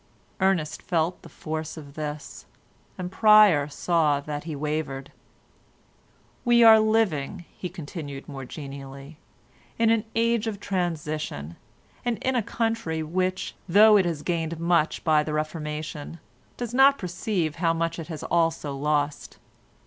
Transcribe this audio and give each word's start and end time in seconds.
Ernest 0.39 0.81
felt 0.81 1.21
the 1.21 1.29
force 1.29 1.77
of 1.77 1.93
this, 1.93 2.47
and 2.97 3.11
Pryer 3.11 3.67
saw 3.67 4.19
that 4.19 4.45
he 4.45 4.55
wavered. 4.55 5.11
"We 6.43 6.63
are 6.63 6.79
living," 6.79 7.45
he 7.55 7.69
continued 7.69 8.27
more 8.27 8.43
genially, 8.43 9.17
"in 9.77 9.91
an 9.91 10.05
age 10.15 10.47
of 10.47 10.59
transition, 10.59 11.55
and 12.03 12.17
in 12.23 12.35
a 12.35 12.41
country 12.41 13.03
which, 13.03 13.53
though 13.69 13.95
it 13.95 14.05
has 14.05 14.23
gained 14.23 14.59
much 14.59 15.03
by 15.03 15.21
the 15.21 15.33
Reformation, 15.33 16.19
does 16.57 16.73
not 16.73 16.97
perceive 16.97 17.57
how 17.57 17.71
much 17.71 17.99
it 17.99 18.07
has 18.07 18.23
also 18.23 18.73
lost. 18.75 19.37